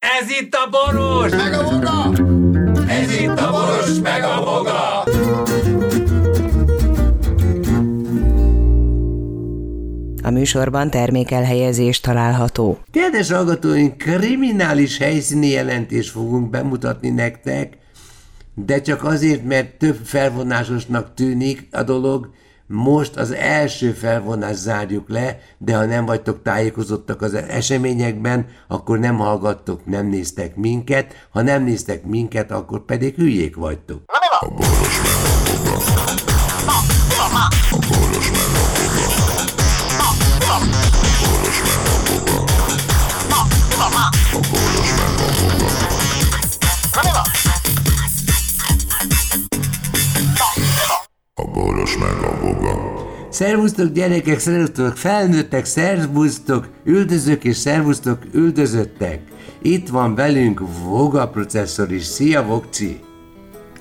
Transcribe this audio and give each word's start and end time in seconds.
Ez 0.00 0.30
itt 0.40 0.54
a 0.54 0.70
boros! 0.70 1.30
Meg 1.30 1.52
a 1.52 1.62
boga! 1.62 2.12
Ez 2.88 3.20
itt 3.20 3.38
a 3.38 3.50
boros, 3.50 3.98
meg 4.02 4.22
a 4.22 4.44
boga! 4.44 5.02
A 10.22 10.30
műsorban 10.30 10.90
termékelhelyezés 10.90 12.00
található. 12.00 12.78
Kedves 12.90 13.30
hallgatóink, 13.30 13.96
kriminális 13.96 14.98
helyszíni 14.98 15.48
jelentést 15.48 16.10
fogunk 16.10 16.50
bemutatni 16.50 17.08
nektek, 17.08 17.76
de 18.54 18.80
csak 18.80 19.04
azért, 19.04 19.44
mert 19.44 19.78
több 19.78 19.96
felvonásosnak 20.04 21.14
tűnik 21.14 21.68
a 21.70 21.82
dolog, 21.82 22.30
most 22.72 23.16
az 23.16 23.32
első 23.32 23.92
felvonást 23.92 24.58
zárjuk 24.58 25.08
le, 25.08 25.38
de 25.58 25.76
ha 25.76 25.84
nem 25.84 26.06
vagytok 26.06 26.42
tájékozottak 26.42 27.22
az 27.22 27.34
eseményekben, 27.34 28.46
akkor 28.68 28.98
nem 28.98 29.16
hallgattok, 29.16 29.86
nem 29.86 30.06
néztek 30.06 30.56
minket, 30.56 31.26
ha 31.30 31.42
nem 31.42 31.64
néztek 31.64 32.04
minket, 32.04 32.50
akkor 32.50 32.84
pedig 32.84 33.14
hülyék 33.14 33.56
vagytok. 33.56 34.02
A 34.06 34.20
Szervusztok 53.40 53.92
gyerekek, 53.92 54.38
szervusztok 54.38 54.96
felnőttek, 54.96 55.64
szervusztok 55.64 56.68
üldözők 56.84 57.44
és 57.44 57.56
szervusztok 57.56 58.18
üldözöttek. 58.32 59.20
Itt 59.62 59.88
van 59.88 60.14
velünk 60.14 60.62
Voga 60.84 61.28
processzor 61.28 61.92
is. 61.92 62.04
Szia 62.04 62.44
Vokci! 62.44 63.00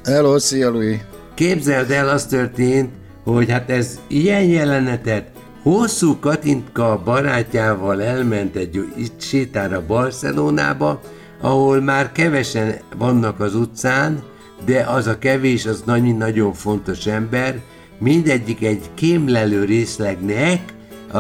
Hello, 0.03 0.39
szia 0.39 0.69
Louis. 0.69 0.97
Képzeld 1.33 1.91
el, 1.91 2.09
az 2.09 2.25
történt, 2.25 2.89
hogy 3.23 3.51
hát 3.51 3.69
ez 3.69 3.99
ilyen 4.07 4.43
jelenetet 4.43 5.31
hosszú 5.63 6.19
Katinka 6.19 7.01
barátjával 7.05 8.01
elment 8.01 8.55
egy 8.55 8.85
itt 8.97 9.21
sétára 9.21 9.85
Barcelonába, 9.85 11.01
ahol 11.41 11.81
már 11.81 12.11
kevesen 12.11 12.75
vannak 12.97 13.39
az 13.39 13.55
utcán, 13.55 14.23
de 14.65 14.81
az 14.81 15.07
a 15.07 15.17
kevés, 15.17 15.65
az 15.65 15.83
nagyon, 15.85 16.15
nagyon 16.17 16.53
fontos 16.53 17.05
ember, 17.05 17.61
mindegyik 17.99 18.63
egy 18.63 18.89
kémlelő 18.93 19.63
részlegnek 19.63 20.73
a, 21.11 21.17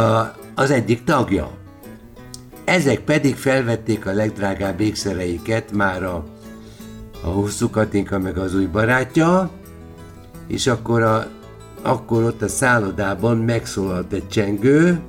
az 0.55 0.71
egyik 0.71 1.03
tagja. 1.03 1.51
Ezek 2.65 2.99
pedig 2.99 3.35
felvették 3.35 4.05
a 4.05 4.13
legdrágább 4.13 4.79
ékszereiket 4.79 5.71
már 5.71 6.03
a, 6.03 6.23
a 7.23 7.27
hosszú 7.27 7.69
Katinka 7.69 8.19
meg 8.19 8.37
az 8.37 8.55
új 8.55 8.65
barátja, 8.65 9.51
és 10.47 10.67
akkor, 10.67 11.01
a, 11.01 11.27
akkor 11.81 12.23
ott 12.23 12.41
a 12.41 12.47
szállodában 12.47 13.37
megszólalt 13.37 14.13
egy 14.13 14.27
csengő, 14.27 14.99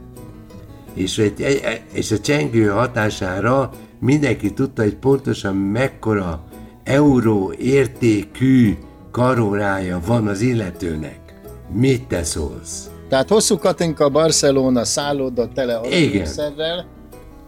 és, 0.94 1.18
egy, 1.18 1.62
és 1.92 2.10
a 2.10 2.18
csengő 2.18 2.66
hatására 2.66 3.70
mindenki 3.98 4.52
tudta, 4.52 4.82
hogy 4.82 4.96
pontosan 4.96 5.56
mekkora 5.56 6.44
euró 6.84 7.52
értékű 7.58 8.78
karórája 9.10 10.00
van 10.06 10.26
az 10.26 10.40
illetőnek. 10.40 11.29
Mit 11.72 12.06
te 12.06 12.24
szólsz? 12.24 12.90
Tehát 13.08 13.28
hosszú 13.28 13.58
Katinka 13.58 14.08
Barcelona 14.08 14.84
szálloda 14.84 15.48
tele 15.54 15.76
a 15.76 15.86
Igen. 15.86 16.10
kékszerrel, 16.10 16.86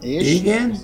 és 0.00 0.34
Igen? 0.34 0.76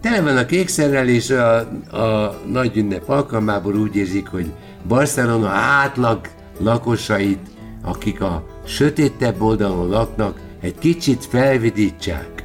Tele 0.00 0.20
van 0.20 0.36
a 0.36 0.46
kékszerrel, 0.46 1.08
és 1.08 1.30
a, 1.30 1.56
a 1.96 2.40
nagy 2.46 2.76
ünnep 2.76 3.08
alkalmából 3.08 3.74
úgy 3.74 3.96
érzik, 3.96 4.28
hogy 4.28 4.52
Barcelona 4.88 5.48
átlag 5.48 6.20
lakosait, 6.58 7.48
akik 7.82 8.20
a 8.20 8.44
sötétebb 8.66 9.42
oldalon 9.42 9.88
laknak, 9.88 10.40
egy 10.60 10.78
kicsit 10.78 11.24
felvidítsák. 11.24 12.44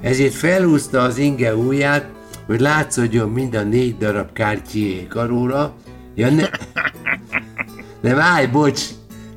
Ezért 0.00 0.34
felhúzta 0.34 1.02
az 1.02 1.18
inge 1.18 1.56
ujját, 1.56 2.10
hogy 2.46 2.60
látszódjon 2.60 3.28
mind 3.28 3.54
a 3.54 3.62
négy 3.62 3.96
darab 3.96 4.32
kártyé 4.32 5.06
karóra. 5.06 5.74
Ja, 6.14 6.30
ne... 6.30 6.44
Nem, 8.00 8.18
állj, 8.18 8.46
bocs, 8.46 8.82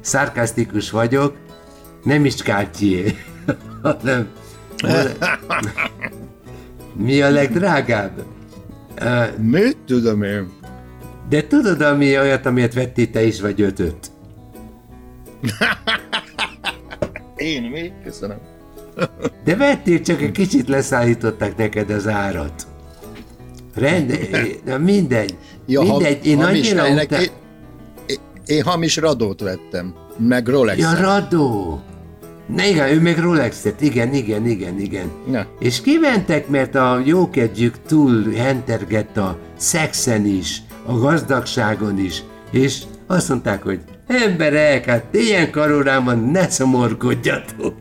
szarkasztikus 0.02 0.92
vagyok, 0.92 1.36
nem 2.04 2.26
is 2.26 2.36
kártyé, 2.36 3.16
hanem... 3.84 4.30
Mi 6.94 7.22
a 7.22 7.30
legdrágább? 7.30 8.24
Mit 9.38 9.78
tudom 9.86 10.24
én? 10.24 10.50
De 11.30 11.48
tudod, 11.48 11.82
ami 11.82 12.18
olyat, 12.18 12.46
amilyet 12.46 12.74
vettél 12.74 13.10
te 13.10 13.24
is, 13.24 13.42
vagy 13.42 13.62
ötöt? 13.62 14.12
Én 17.36 17.64
mi? 17.64 17.92
Köszönöm. 18.04 18.38
De 19.44 19.56
vettél, 19.56 20.02
csak 20.02 20.22
egy 20.22 20.32
kicsit 20.32 20.68
leszállították 20.68 21.58
neked 21.58 21.90
az 21.90 22.08
árat. 22.08 22.68
Rend, 23.76 24.30
na 24.66 24.78
mindegy. 24.78 25.38
Ja, 25.66 25.82
mindegy, 25.82 26.26
én 26.26 26.42
hamis, 26.42 26.72
annyira 26.72 26.86
ennek 26.86 27.12
utá... 27.12 27.22
én, 28.46 28.64
hamis 28.64 28.98
radót 28.98 29.42
vettem, 29.42 29.94
meg 30.18 30.48
rolex 30.48 30.80
Ja, 30.80 30.94
Radó! 31.00 31.82
Na 32.56 32.66
igen, 32.66 32.88
ő 32.88 33.02
meg 33.02 33.18
Rolexet, 33.20 33.82
igen, 33.82 34.14
igen, 34.14 34.48
igen, 34.48 34.80
igen. 34.80 35.12
Na. 35.28 35.46
És 35.60 35.82
kimentek, 35.82 36.48
mert 36.48 36.76
a 36.76 37.02
jókedjük 37.06 37.76
túl 37.88 38.32
hentergett 38.32 39.18
a 39.18 39.38
szexen 39.58 40.26
is, 40.26 40.62
a 40.86 40.94
gazdagságon 40.94 42.00
is, 42.00 42.24
és 42.52 42.82
azt 43.08 43.30
mondták, 43.30 43.64
hogy 43.64 43.80
emberek, 44.08 44.86
hát 44.86 45.06
ilyen 45.12 45.52
karórámban 45.52 46.20
ne 46.20 46.50
szomorkodjatok. 46.50 47.76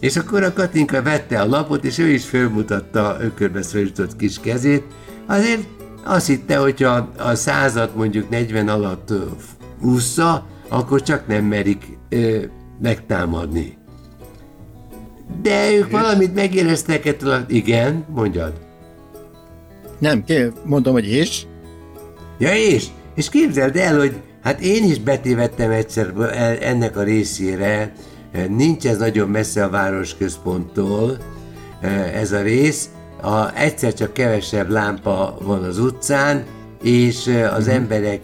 És 0.00 0.16
akkor 0.16 0.42
a 0.42 0.52
Katinka 0.52 1.02
vette 1.02 1.40
a 1.40 1.46
lapot, 1.46 1.84
és 1.84 1.98
ő 1.98 2.08
is 2.08 2.24
fölmutatta 2.24 3.16
ökörbe 3.20 3.62
szorított 3.62 4.16
kis 4.16 4.40
kezét. 4.40 4.84
Azért 5.26 5.64
azt 6.06 6.26
hitte, 6.26 6.56
hogyha 6.56 7.08
a 7.18 7.34
százat 7.34 7.94
mondjuk 7.94 8.30
40 8.30 8.68
alatt 8.68 9.12
ússza, 9.82 10.46
akkor 10.68 11.02
csak 11.02 11.26
nem 11.26 11.44
merik 11.44 11.98
ö, 12.08 12.38
megtámadni. 12.82 13.76
De 15.42 15.72
ők 15.72 15.90
valamit 15.90 16.34
megéreztek 16.34 17.06
ettől 17.06 17.30
a... 17.30 17.44
Igen, 17.48 18.04
mondjad. 18.08 18.52
Nem, 19.98 20.24
mondom, 20.64 20.92
hogy 20.92 21.08
és? 21.08 21.46
Ja 22.38 22.54
és? 22.54 22.86
És 23.14 23.28
képzeld 23.28 23.76
el, 23.76 23.98
hogy 23.98 24.16
hát 24.42 24.60
én 24.60 24.84
is 24.84 24.98
betévettem 24.98 25.70
egyszer 25.70 26.12
ennek 26.60 26.96
a 26.96 27.02
részére, 27.02 27.92
nincs 28.48 28.86
ez 28.86 28.98
nagyon 28.98 29.28
messze 29.28 29.64
a 29.64 29.70
városközponttól, 29.70 31.16
ez 32.14 32.32
a 32.32 32.42
rész, 32.42 32.88
a, 33.22 33.58
egyszer 33.58 33.94
csak 33.94 34.12
kevesebb 34.12 34.70
lámpa 34.70 35.38
van 35.42 35.62
az 35.62 35.78
utcán, 35.78 36.44
és 36.82 37.44
az 37.56 37.68
emberek 37.68 38.22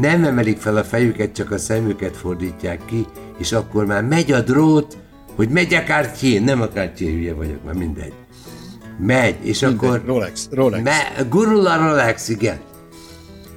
nem 0.00 0.24
emelik 0.24 0.58
fel 0.58 0.76
a 0.76 0.84
fejüket, 0.84 1.32
csak 1.32 1.50
a 1.50 1.58
szemüket 1.58 2.16
fordítják 2.16 2.80
ki, 2.84 3.06
és 3.38 3.52
akkor 3.52 3.86
már 3.86 4.02
megy 4.02 4.32
a 4.32 4.40
drót, 4.40 4.96
hogy 5.34 5.48
megy 5.48 5.74
a 5.74 5.84
kártyén, 5.84 6.42
nem 6.42 6.60
a 6.60 6.68
kártyén, 6.68 7.12
hülye 7.12 7.34
vagyok, 7.34 7.64
már 7.64 7.74
mindegy. 7.74 8.12
Megy, 8.98 9.36
és 9.42 9.60
Minden, 9.60 9.88
akkor... 9.88 10.02
Rolex, 10.06 10.48
Rolex. 10.50 10.82
Me, 10.82 11.24
gurul 11.28 11.66
a 11.66 11.76
Rolex, 11.76 12.28
igen. 12.28 12.58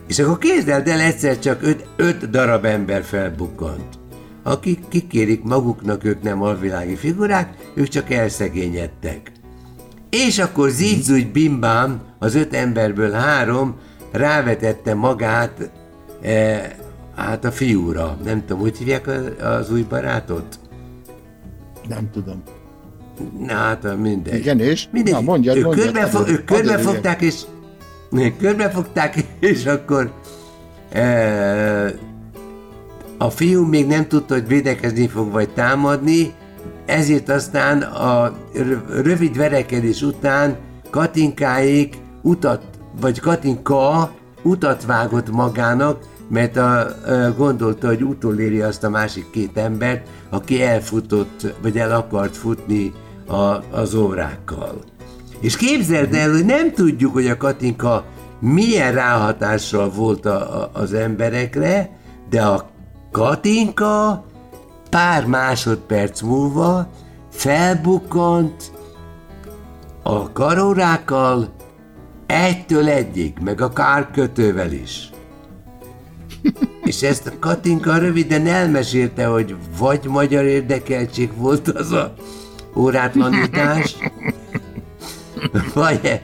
És 0.08 0.20
akkor 0.20 0.38
képzeld 0.38 0.88
el, 0.88 1.00
egyszer 1.00 1.40
csak 1.40 1.62
öt, 1.62 1.86
öt 1.96 2.30
darab 2.30 2.66
ember 2.66 3.04
felbukkant. 3.04 4.00
Akik 4.44 4.80
kikérik 4.88 5.44
maguknak, 5.44 6.04
ők 6.04 6.22
nem 6.22 6.42
alvilági 6.42 6.96
figurák, 6.96 7.54
ők 7.74 7.88
csak 7.88 8.12
elszegényedtek. 8.12 9.32
És 10.26 10.40
akkor 10.40 10.70
zígyzúgy 10.70 11.32
bimbám, 11.32 12.02
az 12.20 12.36
öt 12.36 12.54
emberből 12.54 13.12
három 13.12 13.76
rávetette 14.12 14.94
magát 14.94 15.72
e, 16.22 16.76
hát 17.16 17.46
a 17.46 17.52
fiúra. 17.52 18.18
Nem 18.24 18.46
tudom, 18.46 18.62
hogy 18.62 18.78
hívják 18.78 19.10
az, 19.42 19.72
új 19.72 19.82
barátot? 19.82 20.60
Nem 21.90 22.10
tudom. 22.14 22.44
Na 23.48 23.54
hát 23.54 23.98
mindegy. 23.98 24.40
Igen, 24.40 24.60
és? 24.60 24.88
Mindegy. 24.92 25.14
Na, 25.14 25.22
mondjad, 25.22 25.58
ők 25.58 25.64
mondjad, 25.64 25.86
körbefo- 25.86 26.26
hadd 26.26 26.30
ők 26.30 26.46
körbefogták, 26.46 27.22
és 27.22 27.42
körbefogták, 28.40 29.16
és 29.40 29.66
akkor 29.66 30.12
e, 30.92 31.94
a 33.18 33.30
fiú 33.30 33.66
még 33.66 33.88
nem 33.88 34.08
tudta, 34.08 34.34
hogy 34.34 34.48
védekezni 34.48 35.08
fog, 35.08 35.32
vagy 35.32 35.50
támadni, 35.50 36.34
ezért 36.88 37.30
aztán 37.30 37.82
a 37.82 38.34
rö- 38.54 39.06
rövid 39.06 39.38
verekedés 39.38 40.02
után 40.02 40.56
Katinkáék 40.90 41.98
utat, 42.22 42.64
vagy 43.02 43.20
Katinka 43.20 44.12
utat 44.42 44.86
vágott 44.86 45.32
magának, 45.32 46.00
mert 46.30 46.58
a, 46.58 46.80
a, 46.80 46.88
gondolta, 47.38 47.88
hogy 47.88 48.04
utoléri 48.04 48.62
azt 48.62 48.84
a 48.84 48.90
másik 48.90 49.30
két 49.30 49.58
embert, 49.58 50.08
aki 50.30 50.62
elfutott, 50.62 51.54
vagy 51.62 51.78
el 51.78 51.92
akart 51.92 52.38
futni 52.38 52.94
a, 53.28 53.64
az 53.72 53.96
órákkal. 53.96 54.82
És 55.40 55.58
képzeld 55.58 56.14
el, 56.14 56.32
hogy 56.32 56.46
nem 56.46 56.72
tudjuk, 56.72 57.14
hogy 57.14 57.28
a 57.28 57.38
Katinka 57.38 58.06
milyen 58.40 58.94
ráhatással 58.94 59.90
volt 59.90 60.26
a, 60.26 60.62
a, 60.62 60.70
az 60.74 60.94
emberekre, 60.94 61.90
de 62.30 62.42
a 62.42 62.70
Katinka 63.12 64.26
pár 64.90 65.26
másodperc 65.26 66.22
múlva 66.22 66.90
felbukkant 67.32 68.72
a 70.04 70.32
karórákkal 70.32 71.56
egytől 72.26 72.90
egyig, 72.90 73.38
meg 73.42 73.62
a 73.62 73.74
kárkötővel 73.74 74.72
is. 74.72 75.10
És 76.84 77.02
ezt 77.02 77.28
a 77.28 77.40
Katinka 77.40 77.98
röviden 77.98 78.48
elmesélte, 78.48 79.26
hogy 79.26 79.56
vagy 79.78 80.06
magyar 80.06 80.44
érdekeltség 80.44 81.36
volt 81.36 81.68
az 81.68 81.92
a 81.92 82.14
órátlanítás, 82.76 83.96
vagy, 85.74 86.22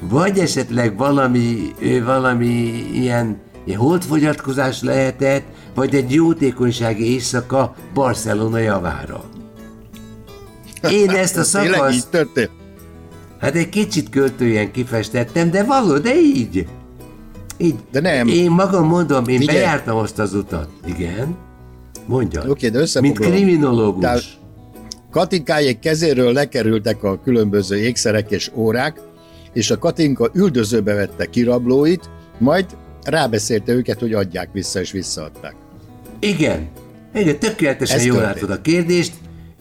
vagy 0.00 0.38
esetleg 0.38 0.96
valami, 0.96 1.74
valami 2.04 2.46
ilyen, 2.92 3.40
ilyen 3.64 3.78
holdfogyatkozás 3.78 4.82
lehetett, 4.82 5.44
vagy 5.78 5.94
egy 5.94 6.12
jótékonysági 6.12 7.12
éjszaka 7.12 7.74
Barcelona 7.94 8.58
javára. 8.58 9.24
Én 10.90 11.10
ezt 11.10 11.36
a 11.36 11.42
szakaszt, 11.54 12.10
történt? 12.10 12.50
hát 13.40 13.54
egy 13.54 13.68
kicsit 13.68 14.08
költően 14.10 14.70
kifestettem, 14.70 15.50
de 15.50 15.64
való, 15.64 15.98
de 15.98 16.14
így. 16.20 16.66
Így. 17.56 17.74
De 17.90 18.00
nem. 18.00 18.28
Én 18.28 18.50
magam 18.50 18.86
mondom, 18.86 19.26
én 19.28 19.38
Figyelj. 19.38 19.58
bejártam 19.58 19.96
azt 19.96 20.18
az 20.18 20.34
utat. 20.34 20.68
Igen. 20.86 21.36
Mondja. 22.06 22.42
Oké, 22.48 22.68
de 22.68 22.72
Mint 22.78 22.82
összefoglalom. 22.82 23.32
kriminológus. 23.34 24.00
Tehát- 24.02 24.36
Katinkájék 25.10 25.78
kezéről 25.78 26.32
lekerültek 26.32 27.02
a 27.02 27.20
különböző 27.24 27.76
ékszerek 27.76 28.30
és 28.30 28.50
órák, 28.54 29.00
és 29.52 29.70
a 29.70 29.78
Katinka 29.78 30.30
üldözőbe 30.34 30.94
vette 30.94 31.26
kirablóit, 31.26 32.10
majd 32.38 32.66
rábeszélte 33.04 33.72
őket, 33.72 34.00
hogy 34.00 34.12
adják 34.14 34.48
vissza, 34.52 34.80
és 34.80 34.90
visszaadták. 34.92 35.54
Igen. 36.20 36.68
Igen, 37.14 37.38
tökéletesen 37.38 37.98
Ez 37.98 38.04
jól 38.04 38.16
történt. 38.16 38.34
látod 38.40 38.56
a 38.56 38.60
kérdést. 38.60 39.12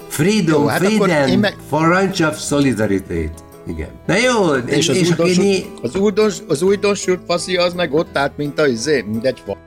Freedom, 0.07 0.61
Jó, 0.61 0.67
hát 0.67 0.79
freedom, 0.79 1.39
meg- 1.39 1.57
for 1.69 2.09
of 2.19 2.39
solidarity. 2.39 3.29
Igen. 3.67 3.89
Na 4.07 4.15
jó, 4.17 4.53
És 4.53 4.89
az, 4.89 4.95
és 4.95 5.09
újdonsült, 5.09 5.37
né... 5.37 5.65
az, 5.81 5.95
újdons, 5.95 6.37
az 6.47 6.61
újdonsült 6.61 7.19
faszi 7.27 7.55
az 7.55 7.73
meg 7.73 7.93
ott 7.93 8.17
állt, 8.17 8.37
mint 8.37 8.59
a 8.59 8.67
izé, 8.67 9.01
mint 9.01 9.25
egy 9.25 9.41
fa. 9.45 9.57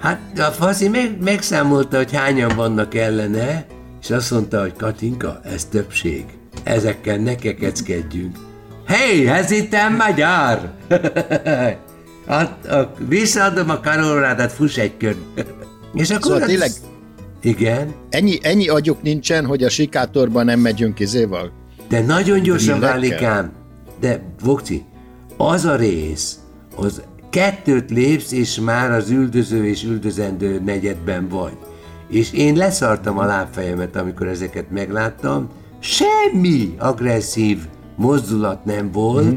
Hát 0.00 0.38
a 0.38 0.42
faszi 0.42 0.88
meg, 0.88 1.16
megszámolta, 1.22 1.96
hogy 1.96 2.16
hányan 2.16 2.56
vannak 2.56 2.94
ellene, 2.94 3.66
és 4.02 4.10
azt 4.10 4.30
mondta, 4.30 4.60
hogy 4.60 4.72
Katinka, 4.76 5.40
ez 5.44 5.64
többség. 5.64 6.24
Ezekkel 6.62 7.16
ne 7.16 7.34
kekeckedjünk. 7.34 8.36
Hey, 8.86 9.28
ez 9.28 9.50
itt 9.50 9.72
a 9.72 9.88
magyar! 9.88 10.70
hát, 12.26 12.66
a, 12.66 12.92
visszaadom 13.08 13.70
a 13.70 13.80
karórádát, 13.80 14.52
fuss 14.52 14.76
egy 14.76 14.96
kör. 14.96 15.16
És 15.94 16.10
akkor 16.10 16.22
Szóval 16.32 16.46
tényleg- 16.46 16.72
Igen, 17.42 17.94
Ennyi, 18.10 18.38
ennyi 18.42 18.68
agyuk 18.68 19.02
nincsen, 19.02 19.46
hogy 19.46 19.62
a 19.62 19.68
sikátorban 19.68 20.44
nem 20.44 20.60
megyünk 20.60 21.00
izéval. 21.00 21.52
de 21.88 22.00
nagyon 22.00 22.42
gyorsan 22.42 22.80
válik 22.80 23.22
ám. 23.22 23.52
De, 24.00 24.22
Vokci, 24.42 24.84
az 25.36 25.64
a 25.64 25.76
rész, 25.76 26.38
az 26.76 27.02
kettőt 27.30 27.90
lépsz, 27.90 28.32
és 28.32 28.60
már 28.60 28.90
az 28.90 29.10
üldöző 29.10 29.66
és 29.66 29.84
üldözendő 29.84 30.60
negyedben 30.64 31.28
vagy. 31.28 31.56
És 32.10 32.32
én 32.32 32.56
leszartam 32.56 33.18
a 33.18 33.24
lábfejemet, 33.24 33.96
amikor 33.96 34.26
ezeket 34.26 34.70
megláttam. 34.70 35.48
Semmi 35.80 36.74
agresszív 36.78 37.58
mozdulat 37.96 38.64
nem 38.64 38.90
volt, 38.92 39.24
Mhm. 39.24 39.34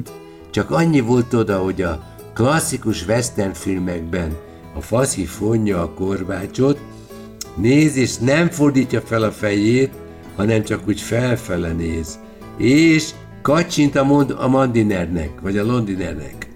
csak 0.52 0.72
annyi 0.72 1.00
volt 1.00 1.34
oda, 1.34 1.58
hogy 1.58 1.82
a 1.82 2.04
klasszikus 2.34 3.06
western 3.08 3.54
filmekben 3.54 4.32
a 4.74 4.82
faszi 4.82 5.26
fonja 5.26 5.82
a 5.82 5.90
korbácsot, 5.90 6.80
néz 7.56 7.96
és 7.96 8.18
nem 8.18 8.50
fordítja 8.50 9.02
fel 9.02 9.24
a 9.24 9.32
fejét, 9.32 9.92
hanem 10.36 10.64
csak 10.64 10.82
úgy 10.88 11.02
felfele 11.02 11.72
néz. 11.72 12.20
És 12.58 13.10
kacsint 13.42 13.96
a, 13.96 14.04
mond, 14.04 14.36
a 14.38 14.48
Mandinernek, 14.48 15.40
vagy 15.42 15.58
a 15.58 15.66
Londinernek. 15.66 16.52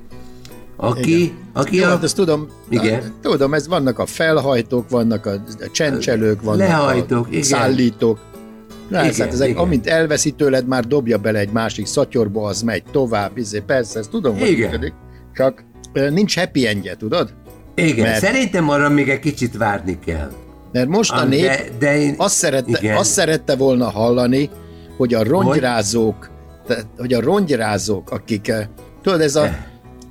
Aki, 0.75 1.33
aki 1.53 1.75
Jó, 1.75 1.83
a... 1.83 1.87
hát 1.87 2.03
ezt 2.03 2.15
tudom. 2.15 2.47
Igen. 2.69 3.13
Tudom, 3.21 3.53
ez 3.53 3.67
vannak 3.67 3.99
a 3.99 4.05
felhajtók, 4.05 4.89
vannak 4.89 5.25
a 5.25 5.31
a 5.59 5.71
csendcselők, 5.71 6.41
vannak 6.41 6.67
Lehajtók, 6.67 7.25
a 7.25 7.29
igen. 7.29 7.43
szállítók. 7.43 8.19
Na, 8.89 9.03
Igen, 9.03 9.13
hát 9.13 9.33
ezek, 9.33 9.49
igen. 9.49 9.61
amint 9.61 9.87
elveszi 9.87 10.31
tőled, 10.31 10.67
már 10.67 10.85
dobja 10.85 11.17
bele 11.17 11.39
egy 11.39 11.51
másik 11.51 11.85
szatyorba, 11.85 12.47
az 12.47 12.61
megy 12.61 12.83
tovább, 12.91 13.37
izé, 13.37 13.59
persze, 13.59 13.99
ezt 13.99 14.09
tudom, 14.09 14.37
hogy 14.37 14.49
Igen. 14.49 14.69
működik. 14.69 14.93
Csak 15.33 15.63
nincs 15.93 16.37
happy 16.37 16.67
endje, 16.67 16.95
tudod? 16.95 17.33
Igen, 17.85 18.05
mert- 18.05 18.19
szerintem 18.23 18.69
arra 18.69 18.89
még 18.89 19.09
egy 19.09 19.19
kicsit 19.19 19.57
várni 19.57 19.99
kell. 20.05 20.31
Mert 20.71 20.87
most 20.87 21.11
a 21.11 21.23
nép 21.23 21.41
de- 21.45 21.63
de 21.79 21.97
én- 21.97 22.15
azt, 22.17 22.35
szerette, 22.35 22.77
igen. 22.81 22.97
azt 22.97 23.11
szerette 23.11 23.55
volna 23.55 23.89
hallani, 23.89 24.49
hogy 24.97 25.13
a 25.13 25.23
rongyrázók, 25.23 26.29
hogy 26.97 27.13
a 27.13 27.21
rongyrázók, 27.21 28.11
akik, 28.11 28.47
eh, 28.47 28.65
tudod, 29.01 29.21
ez 29.21 29.35
a, 29.35 29.45
Eh. 29.45 29.55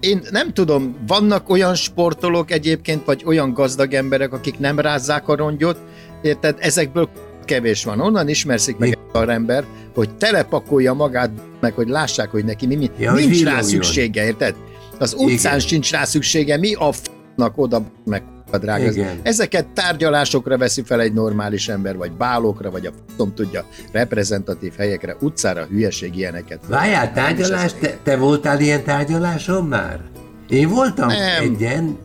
én 0.01 0.23
nem 0.31 0.53
tudom, 0.53 0.97
vannak 1.07 1.49
olyan 1.51 1.75
sportolók 1.75 2.51
egyébként, 2.51 3.05
vagy 3.05 3.23
olyan 3.27 3.53
gazdag 3.53 3.95
emberek, 3.95 4.33
akik 4.33 4.59
nem 4.59 4.79
rázzák 4.79 5.29
a 5.29 5.37
rongyot, 5.37 5.79
érted, 6.23 6.57
ezekből 6.61 7.09
kevés 7.45 7.85
van. 7.85 8.01
Onnan 8.01 8.29
ismerszik 8.29 8.77
meg 8.77 8.99
egy 9.13 9.29
ember, 9.29 9.65
hogy 9.95 10.11
telepakolja 10.17 10.93
magát, 10.93 11.31
meg 11.61 11.73
hogy 11.73 11.89
lássák, 11.89 12.31
hogy 12.31 12.45
neki 12.45 12.67
mi, 12.67 12.75
mi 12.75 12.91
Ja, 12.99 13.13
nincs 13.13 13.45
rá 13.45 13.61
szüksége, 13.61 14.25
érted? 14.25 14.55
Az 14.99 15.15
utcán 15.15 15.55
Igen. 15.57 15.59
sincs 15.59 15.91
rá 15.91 16.05
szüksége, 16.05 16.57
mi 16.57 16.75
a 16.75 16.93
f***nak 17.37 17.59
oda 17.59 17.83
meg 18.05 18.23
a 18.51 18.59
drága. 18.59 18.91
Igen. 18.91 19.21
Ezeket 19.23 19.67
tárgyalásokra 19.67 20.59
veszi 20.59 20.83
fel 20.83 21.01
egy 21.01 21.13
normális 21.13 21.69
ember, 21.69 21.97
vagy 21.97 22.13
bálokra, 22.13 22.71
vagy 22.71 22.87
a 22.87 22.91
f***om 22.91 23.35
tudja, 23.35 23.65
reprezentatív 23.93 24.73
helyekre, 24.77 25.17
utcára 25.21 25.65
hülyeség 25.65 26.17
ilyeneket. 26.17 26.61
Várjál, 26.69 27.13
tárgyalás? 27.13 27.73
Te, 27.81 27.99
te 28.03 28.17
voltál 28.17 28.61
ilyen 28.61 28.85
tárgyaláson 28.85 29.65
már? 29.65 30.01
Én 30.49 30.69
voltam 30.69 31.09
Nem. 31.09 31.43
egyen. 31.43 31.99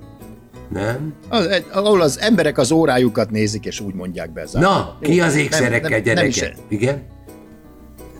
Nem? 0.70 1.14
Az, 1.30 1.46
egy- 1.46 1.66
ahol 1.72 2.02
az 2.02 2.20
emberek 2.20 2.58
az 2.58 2.72
órájukat 2.72 3.30
nézik, 3.32 3.66
és 3.66 3.80
úgy 3.80 3.94
mondják 3.94 4.34
be. 4.34 4.44
Na, 4.54 4.98
ki 5.02 5.22
az 5.22 5.36
ékszerekkel, 5.36 5.90
nem, 5.90 6.02
nem, 6.06 6.14
nem, 6.16 6.26
is, 6.26 6.36
gyereket? 6.36 6.60
Igen? 6.68 7.02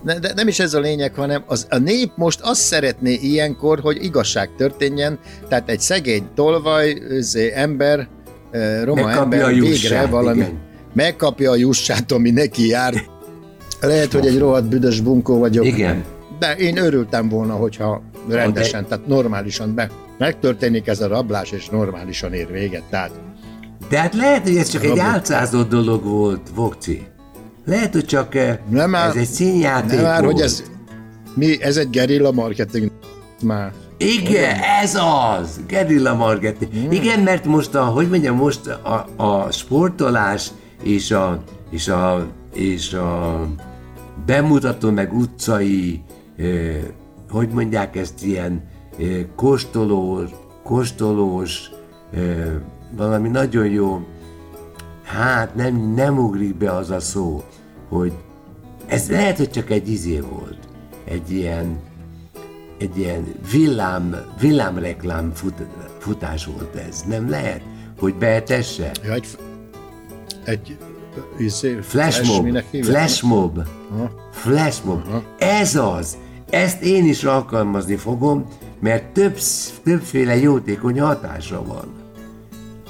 Ne- 0.02 0.18
de 0.18 0.32
nem 0.34 0.48
is 0.48 0.58
ez 0.58 0.74
a 0.74 0.80
lényeg, 0.80 1.14
hanem 1.14 1.42
az, 1.46 1.66
a 1.70 1.78
nép 1.78 2.10
most 2.14 2.40
azt 2.40 2.60
szeretné 2.60 3.12
ilyenkor, 3.12 3.80
hogy 3.80 4.04
igazság 4.04 4.50
történjen, 4.56 5.18
tehát 5.48 5.68
egy 5.70 5.80
szegény 5.80 6.28
tolvaj, 6.34 6.88
izé, 7.10 7.52
ember, 7.54 8.08
eh, 8.50 8.84
roma 8.84 9.04
Megkapja 9.04 9.22
ember 9.22 9.42
a 9.42 9.60
végre 9.60 10.06
valami, 10.06 10.38
igen. 10.38 10.58
megkapja 10.94 11.50
a 11.50 11.56
jussát, 11.56 12.12
ami 12.12 12.30
neki 12.30 12.66
jár. 12.68 12.94
Lehet, 13.80 14.12
hogy 14.12 14.26
egy 14.26 14.38
rohadt 14.38 14.68
büdös 14.68 15.00
bunkó 15.00 15.38
vagyok. 15.38 15.64
Igen. 15.64 16.04
De 16.38 16.56
én 16.56 16.76
örültem 16.76 17.28
volna, 17.28 17.54
hogyha 17.54 18.02
rendesen, 18.28 18.86
tehát 18.86 19.06
normálisan 19.06 19.74
be, 19.74 19.90
megtörténik 20.18 20.86
ez 20.86 21.00
a 21.00 21.06
rablás, 21.06 21.50
és 21.50 21.68
normálisan 21.68 22.32
ér 22.32 22.50
véget. 22.50 22.82
Tehát 22.90 23.10
De 23.88 23.98
hát 23.98 24.14
lehet, 24.14 24.42
hogy 24.42 24.56
ez 24.56 24.68
csak 24.68 24.84
egy 24.84 24.98
álcázott 24.98 25.68
dolog 25.68 26.04
volt, 26.04 26.40
Vokci. 26.54 27.06
Lehet, 27.64 27.92
hogy 27.92 28.04
csak 28.04 28.34
eh, 28.34 28.58
Nem 28.68 28.90
már- 28.90 29.08
ez 29.08 29.16
egy 29.16 29.26
színjáték 29.28 29.90
nem 29.90 30.02
már, 30.02 30.24
hogy 30.24 30.40
ez, 30.40 30.62
mi, 31.34 31.62
ez 31.62 31.76
egy 31.76 31.90
gerilla 31.90 32.32
marketing 32.32 32.90
már. 33.42 33.72
Igen, 33.96 34.56
ez 34.82 34.94
az! 34.94 35.60
Gerilla 35.68 36.14
marketing. 36.14 36.72
Hmm. 36.72 36.92
Igen, 36.92 37.20
mert 37.20 37.44
most 37.44 37.74
a, 37.74 37.84
hogy 37.84 38.08
mondjam, 38.08 38.36
most 38.36 38.66
a, 38.66 39.06
a 39.22 39.50
sportolás 39.50 40.48
és 40.82 41.10
a, 41.10 41.42
és 41.70 41.88
a, 41.88 42.26
és 42.54 42.92
a 42.92 43.40
bemutató 44.26 44.90
meg 44.90 45.12
utcai, 45.14 46.02
eh, 46.38 46.76
hogy 47.30 47.48
mondják 47.48 47.96
ezt, 47.96 48.24
ilyen 48.24 48.62
eh, 48.98 49.06
kóstolós, 49.36 50.30
kóstolós, 50.64 51.70
eh, 52.14 52.46
valami 52.96 53.28
nagyon 53.28 53.66
jó, 53.66 54.06
hát 55.12 55.54
nem, 55.54 55.92
nem 55.94 56.18
ugrik 56.18 56.54
be 56.54 56.72
az 56.72 56.90
a 56.90 57.00
szó, 57.00 57.42
hogy 57.88 58.12
ez 58.86 59.10
lehet, 59.10 59.36
hogy 59.36 59.50
csak 59.50 59.70
egy 59.70 59.88
izé 59.88 60.20
volt, 60.20 60.58
egy 61.04 61.30
ilyen, 61.30 61.78
egy 62.78 62.98
ilyen 62.98 63.34
villám, 63.52 64.16
villámreklám 64.40 65.32
fut, 65.34 65.54
futás 65.98 66.44
volt 66.46 66.74
ez, 66.74 67.02
nem 67.08 67.30
lehet, 67.30 67.62
hogy 67.98 68.14
beetesse? 68.14 68.90
Ja, 69.04 69.12
egy, 69.12 69.26
egy 70.44 70.78
izé, 71.38 71.78
Flashmob, 71.82 72.58
flashmob, 72.82 73.58
flashmob, 74.30 75.02
ez 75.38 75.76
az, 75.76 76.16
ezt 76.50 76.82
én 76.82 77.04
is 77.04 77.24
alkalmazni 77.24 77.96
fogom, 77.96 78.46
mert 78.80 79.04
több, 79.04 79.38
többféle 79.82 80.36
jótékony 80.36 81.00
hatása 81.00 81.64
van. 81.64 82.01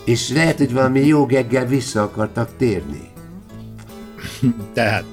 És 0.05 0.29
lehet, 0.29 0.59
hogy 0.59 0.73
valami 0.73 1.07
jó 1.07 1.27
geggel 1.27 1.67
vissza 1.67 2.03
akartak 2.03 2.51
térni. 2.57 3.11
Tehát 4.75 5.05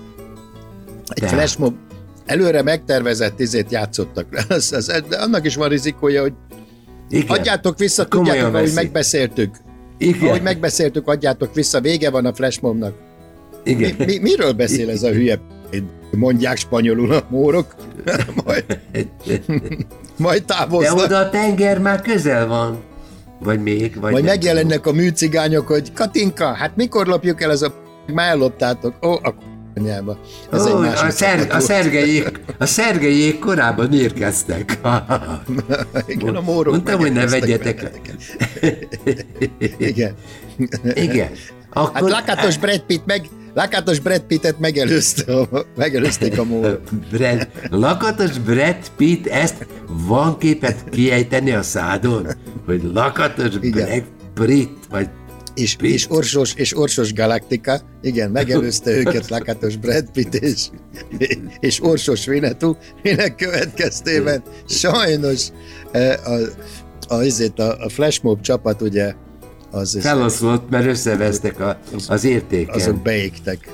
egy 1.08 1.24
Tehát. 1.24 1.36
flashmob, 1.36 1.75
előre 2.25 2.62
megtervezett 2.62 3.39
izét 3.39 3.72
játszottak 3.72 4.25
le. 4.31 4.43
Az, 4.50 4.72
az, 4.72 5.03
de 5.10 5.17
annak 5.17 5.46
is 5.46 5.55
van 5.55 5.69
rizikója, 5.69 6.22
hogy 6.22 6.34
Igen. 7.10 7.38
adjátok 7.38 7.77
vissza, 7.77 8.08
Komolyan 8.08 8.34
tudjátok, 8.36 8.55
ahogy 8.55 8.74
megbeszéltük. 8.74 9.55
Igen. 9.98 10.27
Ahogy 10.27 10.41
megbeszéltük, 10.41 11.08
adjátok 11.08 11.53
vissza, 11.53 11.81
vége 11.81 12.10
van 12.10 12.25
a 12.25 12.34
flashmobnak. 12.34 12.93
Mi, 13.63 13.72
Igen. 13.72 13.96
mi, 13.98 14.17
miről 14.17 14.53
beszél 14.53 14.89
ez 14.89 15.03
a 15.03 15.12
hülye? 15.12 15.39
Mondják 16.12 16.58
spanyolul 16.58 17.13
a 17.13 17.25
mórok, 17.29 17.75
majd, 18.46 18.79
majd 20.17 20.43
De 20.46 20.53
távoznak. 20.53 21.05
oda 21.05 21.17
a 21.17 21.29
tenger 21.29 21.79
már 21.79 22.01
közel 22.01 22.48
van. 22.48 22.77
Vagy 23.39 23.60
még, 23.62 24.00
vagy 24.00 24.12
Majd 24.12 24.24
megjelennek 24.24 24.86
a 24.86 24.91
műcigányok, 24.91 25.67
hogy 25.67 25.93
Katinka, 25.93 26.53
hát 26.53 26.75
mikor 26.75 27.08
lopjuk 27.08 27.41
el 27.41 27.51
ez 27.51 27.62
a 27.62 27.74
már 28.13 28.29
elloptátok. 28.29 29.05
Ó, 29.05 29.12
a 29.12 29.34
anyába. 29.75 30.17
Ez 30.51 30.65
Ó, 30.65 30.84
egy 30.84 30.91
a, 30.93 31.10
szer, 31.10 31.39
a, 31.39 31.46
volt. 31.51 31.62
szergejék, 31.62 32.39
a 32.58 32.65
szergejék 32.65 33.39
korábban 33.39 33.93
érkeztek. 33.93 34.79
Igen, 36.08 36.36
a 36.36 36.41
mórok 36.41 36.74
Mondtam, 36.74 37.00
hogy 37.00 37.12
ne 37.12 37.27
vegyetek. 37.27 37.91
Igen. 39.77 40.13
Igen. 41.05 41.31
Akkor, 41.74 41.93
Hát 41.93 42.10
lakátos 42.10 42.58
Brad 42.58 42.79
Pitt 42.79 43.05
meg, 43.05 43.29
lakátos 43.59 43.99
Brad 43.99 44.21
Pittet 44.21 44.59
megelőzte, 44.59 45.33
a- 45.35 45.65
megelőzték 45.75 46.39
a 46.39 46.43
mórok. 46.43 46.81
Brad, 47.11 47.47
lakatos 47.69 48.37
Brad 48.37 48.77
Pitt, 48.97 49.27
ezt 49.27 49.65
van 49.87 50.37
képet 50.37 50.83
kiejteni 50.89 51.51
a 51.51 51.61
szádon? 51.61 52.27
Hogy 52.65 52.81
lakatos 52.93 53.53
Igen. 53.61 53.87
Brad 54.33 54.47
Pitt, 54.47 54.77
vagy 54.89 55.09
És, 55.53 55.75
Pitt. 55.75 55.93
és, 55.93 56.05
Orsos, 56.09 56.53
és 56.53 56.77
Orsos 56.77 57.13
Galaktika, 57.13 57.81
igen, 58.01 58.31
megelőzte 58.31 58.91
őket 58.91 59.29
Lakatos 59.29 59.75
Brad 59.77 60.09
Pitt 60.11 60.33
és, 60.35 60.65
és 61.59 61.83
Orsos 61.83 62.25
Vinetú, 62.25 62.77
minek 63.03 63.35
következtében 63.35 64.43
sajnos 64.67 65.47
eh, 65.91 66.13
a, 66.27 66.37
a, 67.07 67.13
azért 67.13 67.59
a, 67.59 67.77
a 67.79 67.89
Flashmob 67.89 68.41
csapat 68.41 68.81
ugye 68.81 69.13
az, 69.71 69.97
feloszlott, 70.01 70.69
mert 70.69 70.85
összevesztek 70.85 71.59
a, 71.59 71.77
az 72.07 72.23
értéken. 72.23 72.75
azok 72.75 72.95
beégtek. 73.01 73.71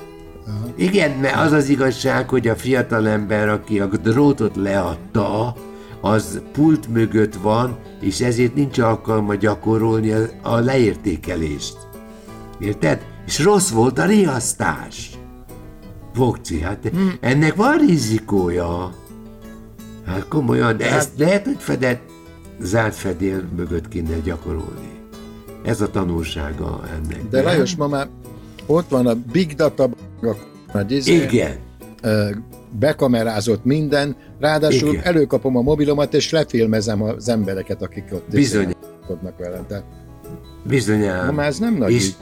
Igen, 0.75 1.12
mert 1.12 1.36
az 1.36 1.52
az 1.52 1.70
igazság, 1.70 2.30
hogy 2.30 2.48
a 2.48 2.56
fiatalember, 2.56 3.50
aki 3.50 3.80
a 3.80 3.86
drótot 3.86 4.56
leadta, 4.56 5.56
az 6.02 6.42
pult 6.52 6.88
mögött 6.88 7.36
van, 7.36 7.78
és 8.02 8.22
ezért 8.22 8.56
nincs 8.56 8.80
alkalma 8.80 9.36
gyakorolni 9.36 10.12
a, 10.12 10.25
a 10.42 10.56
leértékelést. 10.60 11.78
Érted? 12.60 13.06
És 13.25 13.40
rossz 13.40 13.70
volt 13.70 14.00
a 14.00 14.06
riasztás. 14.06 15.10
Vokci, 16.16 16.60
hát 16.62 16.90
Hmm. 16.92 17.14
ennek 17.20 17.56
van 17.56 17.78
rizikója. 17.78 18.94
Hát 20.06 20.28
komolyan, 20.28 20.78
de 20.78 20.92
ezt 20.92 21.12
lehet, 21.18 21.46
hogy 21.46 21.58
fedett, 21.60 22.02
zárt 22.60 22.96
fedél 22.96 23.44
mögött 23.56 23.88
kéne 23.88 24.18
gyakorolni. 24.24 24.95
Ez 25.66 25.82
a 25.82 25.92
tanulsága 25.92 26.82
ennek. 26.96 27.30
De 27.30 27.38
nem? 27.38 27.46
Lajos, 27.46 27.76
ma 27.76 27.88
már 27.88 28.08
ott 28.66 28.90
van 28.90 29.08
a 29.08 29.16
Big 29.32 29.54
Data, 29.54 29.90
a 30.74 30.80
izé, 30.88 31.14
Igen. 31.14 31.56
bekamerázott 32.80 33.66
minden, 33.66 34.16
ráadásul 34.40 34.90
Igen. 34.90 35.04
előkapom 35.04 35.58
a 35.58 35.62
mobilomat, 35.62 36.14
és 36.14 36.32
lefilmezem 36.32 37.02
az 37.02 37.30
embereket, 37.30 37.82
akik 37.82 38.04
ott 38.12 38.30
Bizony. 38.30 38.74
kodnak 39.08 39.38
velem. 39.38 39.66
Tehát, 39.68 39.84
Bizonyám. 40.68 41.26
ma 41.26 41.32
már 41.32 41.48
ez 41.48 41.58
nem 41.60 41.74
nagy 41.74 41.92
És, 41.92 42.08
ügy. 42.08 42.16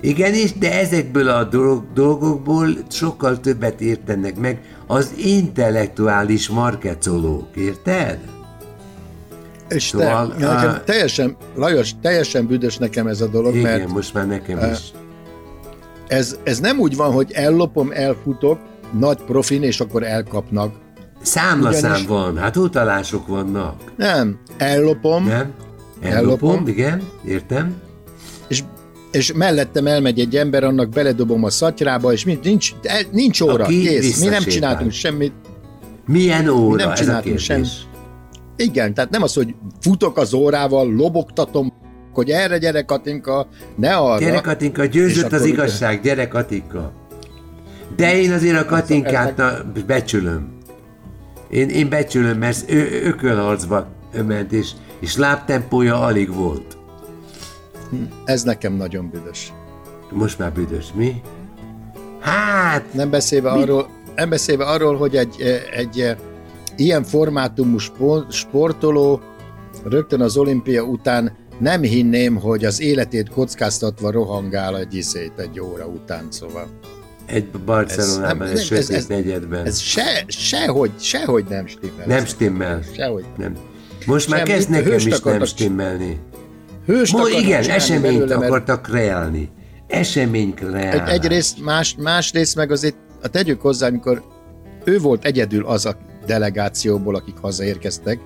igen, 0.00 0.34
és 0.34 0.52
de 0.52 0.78
ezekből 0.80 1.28
a 1.28 1.44
dolog, 1.44 1.84
dolgokból 1.94 2.68
sokkal 2.90 3.40
többet 3.40 3.80
értenek 3.80 4.38
meg 4.38 4.60
az 4.86 5.12
intellektuális 5.16 6.48
markecolók, 6.48 7.56
érted? 7.56 8.18
És 9.68 9.90
te, 9.90 9.98
Szóval, 9.98 10.26
nekem 10.26 10.48
á- 10.68 10.84
teljesen, 10.84 11.36
Lajos, 11.56 11.90
teljesen 12.02 12.46
büdös 12.46 12.76
nekem 12.76 13.06
ez 13.06 13.20
a 13.20 13.26
dolog, 13.26 13.54
Igen, 13.54 13.62
mert 13.78 13.88
most 13.92 14.14
már 14.14 14.26
nekem 14.26 14.58
is. 14.72 14.78
ez, 16.06 16.36
ez 16.44 16.58
nem 16.60 16.78
úgy 16.78 16.96
van, 16.96 17.12
hogy 17.12 17.30
ellopom, 17.32 17.90
elfutok, 17.92 18.58
nagy 18.98 19.16
profin, 19.26 19.62
és 19.62 19.80
akkor 19.80 20.02
elkapnak. 20.02 20.74
Számlaszám 21.22 21.90
ugyanis- 21.90 22.08
van, 22.08 22.36
hát 22.36 22.56
utalások 22.56 23.26
vannak, 23.26 23.74
Nem, 23.96 24.38
ellopom, 24.56 25.24
nem? 25.26 25.52
Ellopom, 26.00 26.16
Ellopom. 26.50 26.66
igen, 26.66 27.02
értem. 27.24 27.74
és, 28.48 28.62
és 29.10 29.32
mellettem 29.32 29.86
elmegy 29.86 30.18
egy 30.20 30.36
ember, 30.36 30.64
annak 30.64 30.88
beledobom 30.88 31.44
a 31.44 31.50
szatyrába, 31.50 32.12
és 32.12 32.24
mi, 32.24 32.38
nincs, 32.42 32.72
el, 32.82 33.00
nincs 33.12 33.40
óra, 33.40 33.64
Aki 33.64 33.80
kész. 33.80 34.20
Mi 34.20 34.28
nem 34.28 34.42
csináltunk 34.42 34.92
semmit. 34.92 35.32
Milyen 36.06 36.48
óra 36.48 36.76
nem 36.76 36.90
ez 36.90 36.98
a 36.98 37.02
csináltunk 37.02 37.38
semmit. 37.38 37.66
Igen, 38.58 38.94
tehát 38.94 39.10
nem 39.10 39.22
az, 39.22 39.34
hogy 39.34 39.54
futok 39.80 40.16
az 40.18 40.32
órával, 40.32 40.92
lobogtatom, 40.94 41.72
hogy 42.12 42.30
erre 42.30 42.58
gyere 42.58 42.82
Katinka, 42.82 43.48
ne 43.76 43.96
arra. 43.96 44.18
Gyere 44.24 44.40
Katinka, 44.40 44.84
győzött 44.84 45.32
az 45.32 45.40
ugye- 45.40 45.52
igazság, 45.52 46.00
gyere 46.00 46.28
Katinka. 46.28 46.92
De 47.96 48.16
én 48.16 48.32
azért 48.32 48.60
a 48.60 48.64
Katinkát 48.64 49.36
na, 49.36 49.52
becsülöm. 49.86 50.56
Én, 51.50 51.68
én 51.68 51.88
becsülöm, 51.88 52.38
mert 52.38 52.70
ő 52.70 53.02
ökölharcba 53.04 53.86
ment, 54.26 54.52
és, 54.52 54.70
és 55.00 55.16
lábtempója 55.16 56.00
alig 56.00 56.34
volt. 56.34 56.76
Ez 58.24 58.42
nekem 58.42 58.72
nagyon 58.72 59.10
büdös. 59.10 59.52
Most 60.10 60.38
már 60.38 60.52
büdös, 60.52 60.86
mi? 60.94 61.20
Hát, 62.20 62.94
Nem 62.94 63.10
beszélve, 63.10 63.50
arról, 63.50 63.88
nem 64.16 64.28
beszélve 64.28 64.64
arról, 64.64 64.96
hogy 64.96 65.16
egy, 65.16 65.34
eh, 65.40 65.78
egy 65.78 66.00
eh, 66.00 66.16
ilyen 66.78 67.02
formátumú 67.02 67.78
spor- 67.78 68.32
sportoló 68.32 69.20
rögtön 69.84 70.20
az 70.20 70.36
olimpia 70.36 70.82
után 70.82 71.36
nem 71.58 71.82
hinném, 71.82 72.36
hogy 72.36 72.64
az 72.64 72.80
életét 72.80 73.28
kockáztatva 73.28 74.10
rohangál 74.10 74.78
egy 74.78 74.94
izét 74.94 75.32
egy 75.36 75.60
óra 75.60 75.86
után, 75.86 76.26
szóval. 76.30 76.66
egy 77.26 77.50
Barcelonában, 77.50 78.42
Ez 78.46 78.48
egy 78.48 78.70
nem- 78.70 78.80
sötét 78.80 78.96
ez- 78.96 79.06
negyedben. 79.06 79.66
Ez 79.66 79.78
se, 79.78 80.24
sehogy, 80.26 80.90
sehogy 80.98 81.44
nem 81.48 81.66
stimmel. 81.66 82.06
nem 82.06 82.24
stimmel. 82.24 82.80
Sehogy. 82.96 83.24
Nem. 83.36 83.56
Most 84.06 84.28
már 84.28 84.38
Semmi, 84.38 84.50
kezd 84.52 84.70
nekem 84.70 84.92
is 84.92 85.04
nem 85.04 85.18
akartak- 85.20 85.46
stimmelni. 85.48 86.18
Hőst 86.86 87.12
Mo, 87.12 87.26
igen, 87.26 87.70
eseményt 87.70 88.18
belőle, 88.26 88.46
akartak 88.46 88.82
kreálni. 88.82 89.50
Esemény 89.86 90.54
kreálni. 90.54 91.00
Egy, 91.00 91.08
egyrészt, 91.14 91.64
más, 91.64 91.94
másrészt 91.98 92.56
meg 92.56 92.70
azért 92.70 92.96
a 93.22 93.28
tegyük 93.28 93.60
hozzá, 93.60 93.86
amikor 93.86 94.22
ő 94.84 94.98
volt 94.98 95.24
egyedül 95.24 95.66
az 95.66 95.86
a 95.86 95.96
delegációból, 96.28 97.14
akik 97.14 97.34
hazaérkeztek, 97.40 98.18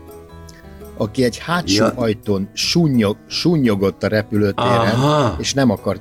aki 0.97 1.25
egy 1.25 1.39
hátsó 1.39 1.85
Ja. 1.85 1.93
ajtón 1.97 2.49
sunnyog, 2.53 3.17
sunnyogott 3.27 4.03
a 4.03 4.09
repülőtéren, 4.09 4.79
Aha. 4.95 5.37
és 5.39 5.55
nem 5.55 5.71
akart, 5.71 6.01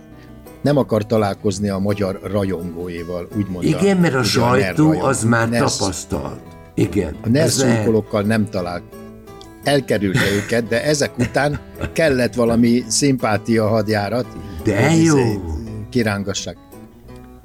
nem 0.61 0.77
akart 0.77 1.07
találkozni 1.07 1.69
a 1.69 1.77
magyar 1.77 2.19
rajongóival, 2.31 3.27
úgy 3.37 3.47
mondta. 3.49 3.77
Igen, 3.79 3.97
mert 3.97 4.13
a 4.13 4.17
ugye 4.17 4.27
sajtó 4.27 4.91
az 5.01 5.23
már 5.23 5.49
NER 5.49 5.59
tapasztalt. 5.59 6.41
Igen. 6.75 7.15
A 7.23 7.29
NER 7.29 7.43
ez 7.43 7.59
lehet. 7.59 7.75
szurkolókkal 7.75 8.21
nem 8.21 8.49
talált. 8.49 8.83
Elkerülte 9.63 10.31
őket, 10.35 10.67
de 10.67 10.83
ezek 10.83 11.17
után 11.17 11.59
kellett 11.93 12.33
valami 12.33 12.83
szimpátia 12.87 13.67
hadjárat, 13.67 14.25
De 14.63 14.95
jó. 14.95 15.17
izé 15.17 15.39
Kirángassák. 15.89 16.57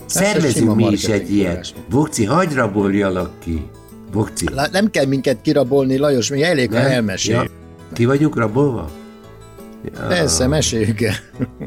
Szervezünk 0.06 0.74
mi 0.74 0.86
is 0.86 1.04
egy 1.04 1.34
ilyet. 1.34 1.48
forrás. 1.50 1.74
Bokci, 1.90 2.24
hagyd 2.24 2.54
raboljalak 2.54 3.30
ki. 3.38 3.66
Bokci. 4.16 4.46
Nem 4.72 4.90
kell 4.90 5.06
minket 5.06 5.36
kirabolni, 5.42 5.96
Lajos, 5.96 6.30
mi 6.30 6.42
elég, 6.42 6.72
ha 6.72 6.78
Nem? 6.80 6.90
elmeséljük. 6.90 7.42
Ja. 7.44 7.50
Ki 7.92 8.04
vagyunk 8.04 8.36
rabolva? 8.36 8.90
Ja. 9.94 10.06
Persze, 10.06 10.46
meséljük 10.46 11.00
el. 11.00 11.14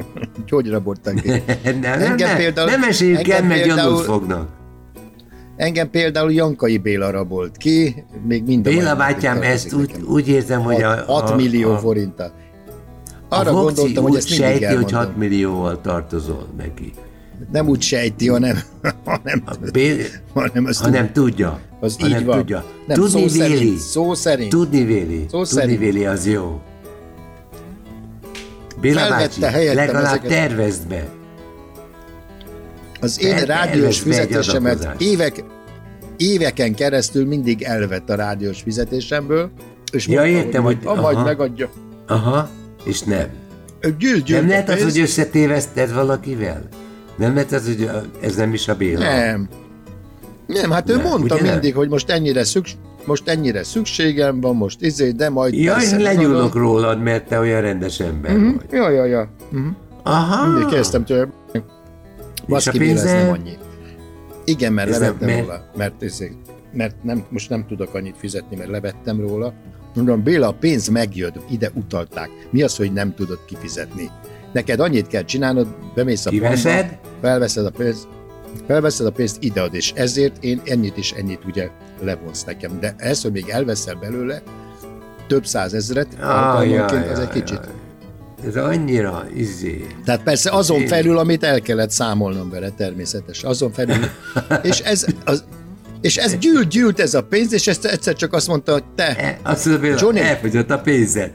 Hogy 0.49 0.69
raboltak 0.69 1.15
ki. 1.15 1.27
nem, 1.27 1.79
nem, 1.79 2.01
Engem 2.01 2.27
nem, 2.27 2.37
például- 2.37 2.69
nem 2.69 2.83
esélyük 2.83 3.27
el, 3.27 3.43
mert 3.43 3.65
gyanút 3.65 4.03
fognak. 4.03 4.47
Engem 5.55 5.89
például 5.89 6.31
Jankai 6.31 6.77
Béla 6.77 7.09
rabolt 7.11 7.57
ki, 7.57 8.03
még 8.27 8.43
minden 8.43 8.73
Béla 8.73 8.95
bátyám, 8.95 9.41
ezt 9.41 9.73
úgy, 9.73 9.91
úgy 10.07 10.27
érzem, 10.27 10.61
hogy 10.61 10.81
a... 10.81 11.03
6 11.05 11.29
a, 11.29 11.35
millió 11.35 11.71
a, 11.71 11.77
forinttal. 11.77 12.31
a 13.29 13.35
Arra 13.35 13.51
Vokci 13.51 13.63
gondoltam, 13.75 14.03
hogy 14.03 14.15
ezt 14.15 14.29
mindig 14.29 14.45
sejti, 14.45 14.63
hogy 14.63 14.73
elmondom. 14.73 14.99
6 14.99 15.17
millióval 15.17 15.81
tartozol 15.81 16.47
neki. 16.57 16.93
Nem 17.51 17.67
úgy 17.67 17.81
sejti, 17.81 18.27
hanem, 18.27 18.59
hanem, 19.05 19.43
A 19.45 19.55
Bé... 19.71 20.05
hanem 20.33 20.65
azt 20.65 20.81
hanem 20.81 21.11
tudja. 21.11 21.59
Az 21.79 21.95
hanem 21.99 22.19
így 22.19 22.25
van. 22.25 22.37
tudja. 22.37 22.65
Nem, 22.87 22.97
Tudni 22.97 23.09
szó 23.29 23.37
véli. 23.37 23.55
szerint, 23.55 23.79
szó 23.79 24.13
szerint. 24.13 24.49
Tudni 24.49 24.83
véli. 24.83 25.25
Szó 25.29 25.43
Tudni 25.43 25.45
szerint. 25.61 25.79
véli, 25.79 26.05
az 26.05 26.27
jó. 26.27 26.61
Béla 28.81 29.09
bácsi, 29.09 29.39
legalább 29.73 30.03
ezeket. 30.05 30.29
tervezd 30.29 30.87
be. 30.87 31.07
Az 33.01 33.21
én 33.23 33.33
El- 33.33 33.45
rádiós 33.45 33.99
fizetésemet 33.99 34.95
évek, 34.97 35.43
éveken 36.17 36.73
keresztül 36.75 37.25
mindig 37.25 37.61
elvett 37.61 38.09
a 38.09 38.15
rádiós 38.15 38.61
fizetésemből, 38.61 39.49
és 39.91 40.07
Ja, 40.07 40.21
mondta, 40.21 40.37
értem, 40.37 40.63
hogy, 40.63 40.77
hogy- 40.83 40.99
majd, 40.99 41.15
aha. 41.15 41.25
megadja. 41.25 41.69
Aha, 42.07 42.49
és 42.83 43.01
nem. 43.01 43.27
Gyűlt, 43.81 44.23
gyűlt 44.23 44.27
Nem 44.39 44.47
lehet 44.49 44.69
az, 44.69 44.83
hogy 44.83 44.99
összetéveszted 44.99 45.93
valakivel? 45.93 46.61
Nem 47.19 47.35
az, 47.51 47.65
hogy 47.65 47.83
a- 47.83 48.03
ez 48.21 48.35
nem 48.35 48.53
is 48.53 48.67
a 48.67 48.75
Béla? 48.75 48.99
Nem. 48.99 49.47
Nem, 50.47 50.71
hát 50.71 50.89
ő 50.89 50.95
Nem, 50.95 51.03
mondta 51.05 51.33
ugye 51.35 51.43
nem? 51.43 51.51
mindig, 51.51 51.75
hogy 51.75 51.89
most 51.89 52.09
ennyire, 52.09 52.43
szüks, 52.43 52.75
most 53.05 53.27
ennyire 53.27 53.63
szükségem 53.63 54.41
van, 54.41 54.55
most 54.55 54.81
izé, 54.81 55.11
de 55.11 55.29
majd... 55.29 55.53
Ja, 55.53 55.73
persze, 55.73 55.95
én 55.97 56.01
legyúlok 56.03 56.55
rólad, 56.55 57.01
mert 57.01 57.27
te 57.27 57.39
olyan 57.39 57.61
rendes 57.61 57.99
ember 57.99 58.37
Mhm, 58.37 58.55
vagy. 58.55 58.65
Ja, 58.71 58.89
ja, 58.89 59.05
ja. 59.05 59.29
Mhm. 59.49 59.67
Aha. 60.03 60.47
Mindig 60.47 60.67
kérdeztem 60.67 61.05
tőle, 61.05 61.27
baszki, 62.47 62.77
mi 62.77 62.93
lesz, 62.93 63.03
nem 63.03 63.29
annyi. 63.29 63.57
Igen, 64.45 64.73
mert 64.73 64.89
Ez 64.89 64.99
nem- 64.99 65.03
levettem 65.03 65.27
mert- 65.29 65.41
róla, 65.47 65.65
mert, 65.77 66.01
izé, 66.01 66.31
mert 66.73 67.03
nem, 67.03 67.23
most 67.29 67.49
nem 67.49 67.65
tudok 67.67 67.93
annyit 67.93 68.15
fizetni, 68.17 68.55
mert 68.55 68.69
levettem 68.69 69.19
róla. 69.19 69.53
Mondom, 69.95 70.23
Béla, 70.23 70.47
a 70.47 70.53
pénz 70.53 70.87
megjött, 70.87 71.35
ide 71.49 71.71
utalták. 71.73 72.29
Mi 72.49 72.61
az, 72.63 72.75
hogy 72.75 72.93
nem 72.93 73.13
tudod 73.15 73.39
kifizetni? 73.45 74.09
Neked 74.53 74.79
annyit 74.79 75.07
kell 75.07 75.23
csinálnod, 75.23 75.67
bemész 75.95 76.25
a 76.25 76.29
Kiveszed? 76.29 76.97
felveszed 77.21 77.65
a 77.65 77.69
pénzt, 77.69 78.07
felveszed 78.67 79.05
a 79.05 79.11
pénzt, 79.11 79.37
idead, 79.39 79.73
és 79.73 79.91
ezért 79.95 80.43
én 80.43 80.61
ennyit 80.65 80.97
is 80.97 81.11
ennyit 81.11 81.45
ugye 81.45 81.69
levonsz 82.01 82.43
nekem. 82.43 82.79
De 82.79 82.95
ez, 82.97 83.21
hogy 83.21 83.31
még 83.31 83.49
elveszel 83.49 83.95
belőle 83.95 84.41
több 85.27 85.45
százezret, 85.45 86.07
alkalmanként, 86.21 87.09
az 87.11 87.19
egy 87.19 87.29
kicsit. 87.29 87.59
Ez 88.47 88.55
annyira 88.55 89.25
izé. 89.35 89.85
Tehát 90.05 90.23
persze 90.23 90.51
azon 90.51 90.87
felül, 90.87 91.17
amit 91.17 91.43
el 91.43 91.61
kellett 91.61 91.91
számolnom 91.91 92.49
vele 92.49 92.69
természetesen, 92.69 93.49
azon 93.49 93.71
felül. 93.71 93.95
és 94.61 94.79
ez, 94.79 95.05
az, 95.25 95.43
és 96.01 96.17
ez 96.17 96.37
gyűlt, 96.37 96.67
gyűlt 96.67 96.99
ez 96.99 97.13
a 97.13 97.23
pénz, 97.23 97.53
és 97.53 97.67
ezt 97.67 97.85
egyszer 97.85 98.15
csak 98.15 98.33
azt 98.33 98.47
mondta, 98.47 98.71
hogy 98.71 98.83
te, 98.95 99.15
E, 99.17 99.39
Azt 99.43 99.63
hogy 99.67 99.93
Johnny. 99.97 100.19
elfogyott 100.19 100.71
a 100.71 100.79
pénzed. 100.79 101.31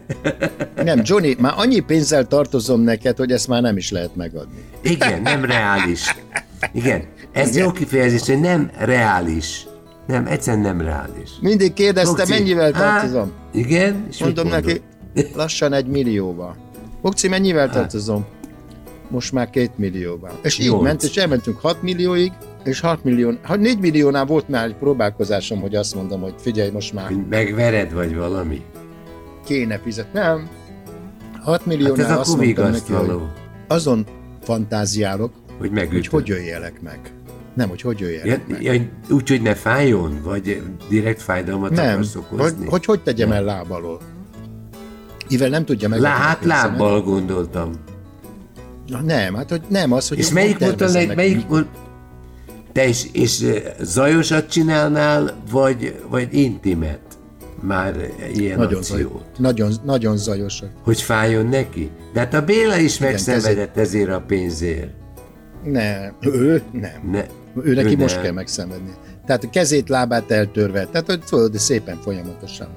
Nem, 0.83 1.00
Johnny, 1.02 1.37
már 1.38 1.52
annyi 1.57 1.81
pénzzel 1.81 2.26
tartozom 2.26 2.81
neked, 2.81 3.16
hogy 3.16 3.31
ezt 3.31 3.49
már 3.49 3.62
nem 3.62 3.76
is 3.76 3.90
lehet 3.90 4.16
megadni. 4.16 4.64
Igen, 4.83 5.23
nem 5.23 5.45
reális. 5.45 6.16
Igen, 6.73 7.02
ez 7.33 7.57
jó 7.57 7.71
kifejezés, 7.71 8.26
hogy 8.26 8.40
nem 8.40 8.71
reális. 8.78 9.66
Nem, 10.07 10.26
egyszerűen 10.26 10.62
nem 10.62 10.81
reális. 10.81 11.31
Mindig 11.40 11.73
kérdezte, 11.73 12.16
Bokci, 12.16 12.33
mennyivel 12.33 12.75
á, 12.75 12.78
tartozom. 12.99 13.33
Igen, 13.52 14.07
és 14.11 14.19
Mondom 14.19 14.49
neki, 14.49 14.81
lassan 15.35 15.73
egy 15.73 15.87
millióval. 15.87 16.57
Bokci, 17.02 17.28
mennyivel 17.28 17.66
Hát. 17.66 17.75
tartozom? 17.76 18.25
Most 19.09 19.33
már 19.33 19.50
két 19.50 19.78
millióval. 19.78 20.38
És 20.43 20.59
így 20.59 20.81
ment, 20.81 21.02
és 21.02 21.16
elmentünk 21.16 21.61
6 21.61 21.83
millióig, 21.83 22.33
és 22.64 22.81
6 22.81 23.04
millió, 23.04 23.33
hát 23.43 23.59
4 23.61 23.78
milliónál 23.78 24.25
volt 24.25 24.49
már 24.49 24.64
egy 24.66 24.75
próbálkozásom, 24.75 25.61
hogy 25.61 25.75
azt 25.75 25.95
mondom, 25.95 26.21
hogy 26.21 26.35
figyelj, 26.38 26.71
most 26.71 26.93
már 26.93 27.11
megvered, 27.31 27.93
vagy 27.93 28.14
valami. 28.16 28.62
kéne 29.47 29.78
fizetni. 29.78 30.19
Nem. 30.19 30.49
6 31.45 31.57
Hát 31.57 31.67
milliónál 31.67 32.11
ez 32.11 32.19
azt 32.19 32.37
mondtam 32.37 32.71
neki, 32.71 32.93
hogy 32.93 33.21
azon 33.69 34.07
fantáziálok, 34.43 35.33
hogy 35.47 35.57
hogy 35.59 35.71
megütöd. 35.71 36.07
hogy 36.07 36.27
jöjjelek 36.27 36.83
meg. 36.83 36.99
Nem, 37.55 37.69
hogy 37.69 37.81
hogy 37.81 38.01
Ja, 38.01 38.07
jöjjelek 38.07 38.49
meg. 38.49 38.63
ja, 38.63 38.81
úgy, 39.11 39.29
hogy 39.29 39.43
ne 39.43 39.55
fájjon? 39.55 40.21
Vagy 40.23 40.63
direkt 40.89 41.23
fájdalmat 41.23 41.71
nem, 41.71 41.93
akarsz 41.93 42.13
hogy, 42.15 42.23
okozni? 42.31 42.67
hogy 42.67 42.85
hogy 42.85 43.03
tegyem 43.03 43.33
el 43.33 43.45
lábalól. 43.45 44.01
Mivel 45.29 45.49
nem 45.49 45.65
tudja 45.65 45.89
meg. 45.89 46.01
Lá, 46.01 46.11
hát 46.17 46.45
lábbal 46.45 47.03
gondoltam. 47.03 47.71
Nem, 49.05 49.35
hát 49.35 49.51
hogy 49.51 49.63
nem 49.69 49.93
az, 49.93 50.09
hogy 50.09 50.19
És 50.19 50.25
hogy 50.25 50.35
melyik 50.35 50.59
volt 50.59 50.81
a 50.81 50.89
leg, 50.89 51.15
melyik 51.15 51.47
volt? 51.47 51.67
Te 52.73 52.87
is, 52.89 53.09
és 53.13 53.41
eh, 53.41 53.63
zajosat 53.81 54.51
csinálnál, 54.51 55.35
vagy, 55.51 56.01
vagy 56.09 56.35
intimet? 56.35 57.01
Már 57.66 57.94
ilyen 58.35 58.59
nagyon, 58.59 58.78
akciót. 58.78 59.11
zaj, 59.11 59.23
nagyon, 59.38 59.73
nagyon 59.85 60.16
zajosak. 60.16 60.68
Hogy 60.83 61.00
fájjon 61.00 61.47
neki? 61.47 61.90
De 62.12 62.21
hát 62.21 62.35
a 62.35 62.44
Béla 62.44 62.76
is 62.76 62.97
Igen, 62.97 63.09
megszenvedett 63.11 63.76
ezért 63.76 64.11
a 64.11 64.21
pénzért. 64.26 64.90
Nem, 65.64 66.14
ő 66.21 66.62
nem. 66.73 67.11
Ne, 67.11 67.25
Ő 67.62 67.75
neki 67.75 67.94
ő 67.94 67.97
most 67.97 68.14
nem. 68.14 68.25
kell 68.25 68.33
megszenvedni. 68.33 68.90
Tehát 69.26 69.44
a 69.44 69.50
kezét, 69.50 69.88
lábát 69.88 70.30
eltörve. 70.30 70.85
Tehát, 70.85 71.06
hogy 71.06 71.21
tudod, 71.28 71.54
szépen 71.54 71.99
folyamatosan. 72.02 72.68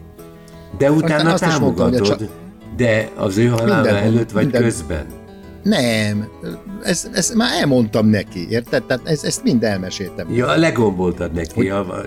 De 0.77 0.91
utána 0.91 1.33
azt 1.33 1.45
is 1.45 1.57
mondtam, 1.57 1.91
támogatod. 1.91 2.29
De 2.77 3.09
az 3.15 3.37
ő 3.37 3.45
halála 3.47 3.75
Minden- 3.81 3.95
előtt 4.03 4.31
vagy 4.31 4.43
minden- 4.43 4.61
közben? 4.63 5.05
Nem, 5.67 6.27
ezt, 6.83 7.09
ezt 7.13 7.33
már 7.35 7.59
elmondtam 7.59 8.07
neki, 8.07 8.47
érted? 8.49 8.83
Tehát 8.83 9.07
ezt, 9.07 9.25
ezt 9.25 9.43
mind 9.43 9.63
elmeséltem. 9.63 10.33
Ja, 10.33 10.55
legomboltad 10.55 11.31
neki, 11.31 11.53
Hogy- 11.55 11.67
a, 11.67 11.79
a, 11.79 12.05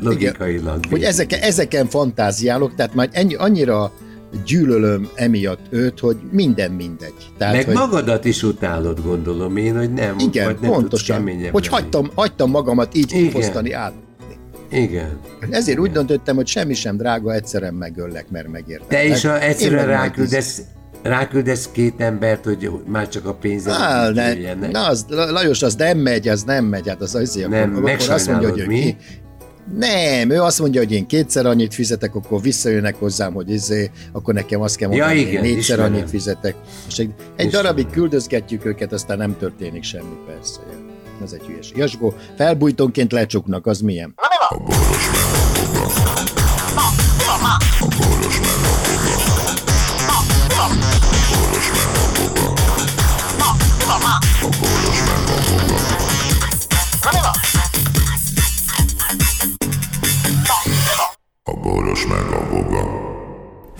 logikailag. 0.00 0.84
Hogy 0.90 1.02
ezeke, 1.02 1.42
ezeken 1.42 1.86
fantáziálok, 1.86 2.74
tehát 2.74 2.94
már 2.94 3.08
ennyi, 3.12 3.34
annyira 3.34 3.92
gyűlölöm 4.46 5.08
emiatt 5.14 5.66
őt, 5.70 6.00
hogy 6.00 6.16
minden 6.30 6.70
mindegy. 6.70 7.12
Tehát, 7.38 7.54
Meg 7.54 7.64
hogy 7.64 7.74
magadat 7.74 8.24
is 8.24 8.42
utálod, 8.42 9.02
gondolom 9.02 9.56
én, 9.56 9.76
hogy 9.76 9.92
nem, 9.92 10.18
igen, 10.18 10.44
vagy 10.44 10.54
nem 10.60 10.70
tudsz 10.70 10.80
pontosan, 10.80 11.16
keményebb 11.16 11.52
hogy 11.52 11.64
lenni. 11.70 11.74
hagytam, 11.82 12.10
hagytam 12.14 12.50
magamat 12.50 12.94
így 12.94 13.12
Igen. 13.12 13.22
kifosztani 13.24 13.72
át. 13.72 13.92
Igen. 14.70 15.18
Ezért 15.50 15.78
úgy 15.78 15.90
döntöttem, 15.90 16.36
hogy 16.36 16.46
semmi 16.46 16.74
sem 16.74 16.96
drága, 16.96 17.32
egyszerűen 17.32 17.74
megöllek, 17.74 18.30
mert 18.30 18.48
megértem. 18.48 18.88
Te 18.88 19.04
is 19.04 19.24
a, 19.24 19.42
egyszerűen 19.42 19.86
ráküldesz, 19.86 20.60
ráküldesz 21.08 21.68
két 21.72 21.94
embert, 22.00 22.44
hogy 22.44 22.70
már 22.86 23.08
csak 23.08 23.26
a 23.26 23.34
pénzzel 23.34 23.74
Á, 23.82 24.08
ne, 24.10 24.34
jöjjenek. 24.34 24.70
na, 24.70 24.86
az, 24.86 25.04
Lajos, 25.08 25.62
az 25.62 25.74
nem 25.74 25.98
megy, 25.98 26.28
az 26.28 26.42
nem 26.42 26.64
megy, 26.64 26.88
hát 26.88 27.00
az 27.00 27.14
azért, 27.14 27.48
Nem, 27.48 27.76
akkor, 27.76 27.90
akkor 27.90 28.10
azt 28.10 28.28
mondja, 28.28 28.50
hogy 28.50 28.66
mi? 28.66 28.80
ki, 28.80 28.96
nem, 29.78 30.30
ő 30.30 30.40
azt 30.42 30.58
mondja, 30.60 30.80
hogy 30.80 30.92
én 30.92 31.06
kétszer 31.06 31.46
annyit 31.46 31.74
fizetek, 31.74 32.14
akkor 32.14 32.40
visszajönnek 32.40 32.94
hozzám, 32.98 33.32
hogy 33.32 33.50
izé, 33.50 33.90
akkor 34.12 34.34
nekem 34.34 34.60
azt 34.60 34.76
kell 34.76 34.90
Ja, 34.90 34.96
mondani, 34.96 35.18
hogy 35.20 35.28
igen, 35.28 35.44
én 35.44 35.50
négyszer 35.50 35.74
ismerem. 35.76 35.92
annyit 35.92 36.10
fizetek. 36.10 36.54
És 36.88 36.98
egy, 36.98 37.10
egy 37.36 37.46
Ismerem. 37.46 37.62
darabig 37.62 37.90
küldözgetjük 37.90 38.64
őket, 38.64 38.92
aztán 38.92 39.18
nem 39.18 39.36
történik 39.38 39.82
semmi, 39.82 40.16
persze. 40.26 40.60
Ez 41.24 41.32
egy 41.32 41.42
hülyes. 41.46 41.72
Jasgó, 41.76 42.14
felbújtónként 42.36 43.12
lecsuknak, 43.12 43.66
az 43.66 43.80
milyen? 43.80 44.14
A 44.48 44.56
boros 44.56 45.08
a 46.76 47.86
boga. 47.86 49.23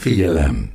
Figyelem! 0.04 0.70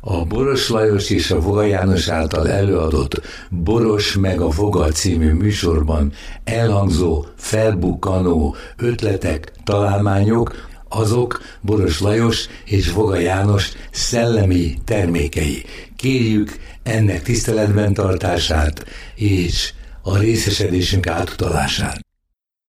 A 0.00 0.24
Boros 0.24 0.68
Lajos 0.68 1.10
és 1.10 1.30
a 1.30 1.40
Voga 1.40 1.62
János 1.62 2.08
által 2.08 2.48
előadott 2.48 3.20
Boros 3.50 4.16
meg 4.16 4.40
a 4.40 4.48
Voga 4.48 4.88
című 4.88 5.32
műsorban 5.32 6.12
elhangzó, 6.44 7.24
felbukkanó 7.36 8.56
ötletek, 8.76 9.52
találmányok, 9.64 10.68
azok 10.88 11.40
Boros 11.60 12.00
Lajos 12.00 12.48
és 12.64 12.92
Voga 12.92 13.18
János 13.18 13.72
szellemi 13.90 14.78
termékei. 14.84 15.64
Kérjük 16.04 16.56
ennek 16.82 17.22
tiszteletben 17.22 17.94
tartását 17.94 18.84
és 19.14 19.72
a 20.02 20.18
részesedésünk 20.18 21.06
átutalását. 21.06 22.03